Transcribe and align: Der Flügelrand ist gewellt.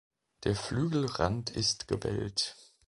Der 0.45 0.55
Flügelrand 0.55 1.51
ist 1.51 1.87
gewellt. 1.87 2.55